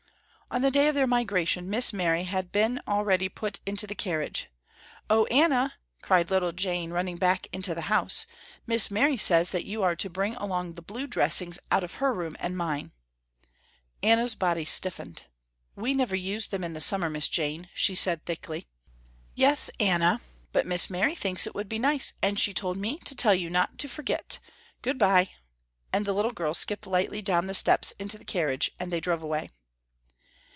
On 0.53 0.61
the 0.61 0.69
day 0.69 0.89
of 0.89 0.95
their 0.95 1.07
migration, 1.07 1.69
Miss 1.69 1.93
Mary 1.93 2.25
had 2.25 2.51
been 2.51 2.81
already 2.85 3.29
put 3.29 3.61
into 3.65 3.87
the 3.87 3.95
carriage. 3.95 4.49
"Oh, 5.09 5.23
Anna!" 5.27 5.75
cried 6.01 6.29
little 6.29 6.51
Jane 6.51 6.91
running 6.91 7.15
back 7.15 7.47
into 7.53 7.73
the 7.73 7.83
house, 7.83 8.25
"Miss 8.67 8.91
Mary 8.91 9.15
says 9.15 9.51
that 9.51 9.63
you 9.63 9.81
are 9.81 9.95
to 9.95 10.09
bring 10.09 10.35
along 10.35 10.73
the 10.73 10.81
blue 10.81 11.07
dressings 11.07 11.57
out 11.71 11.85
of 11.85 11.93
her 12.03 12.13
room 12.13 12.35
and 12.37 12.57
mine." 12.57 12.91
Anna's 14.03 14.35
body 14.35 14.65
stiffened, 14.65 15.23
"We 15.77 15.93
never 15.93 16.17
use 16.17 16.49
them 16.49 16.65
in 16.65 16.73
the 16.73 16.81
summer, 16.81 17.09
Miss 17.09 17.29
Jane," 17.29 17.69
she 17.73 17.95
said 17.95 18.25
thickly. 18.25 18.67
"Yes 19.33 19.71
Anna, 19.79 20.19
but 20.51 20.65
Miss 20.67 20.89
Mary 20.89 21.15
thinks 21.15 21.47
it 21.47 21.55
would 21.55 21.69
be 21.69 21.79
nice, 21.79 22.11
and 22.21 22.37
she 22.37 22.53
told 22.53 22.75
me 22.75 22.97
to 23.05 23.15
tell 23.15 23.33
you 23.33 23.49
not 23.49 23.77
to 23.77 23.87
forget, 23.87 24.39
good 24.81 24.97
by!" 24.99 25.29
and 25.93 26.05
the 26.05 26.11
little 26.11 26.33
girl 26.33 26.53
skipped 26.53 26.85
lightly 26.87 27.21
down 27.21 27.47
the 27.47 27.55
steps 27.55 27.91
into 27.91 28.17
the 28.17 28.25
carriage 28.25 28.69
and 28.81 28.91
they 28.91 28.99
drove 28.99 29.23
away. 29.23 29.49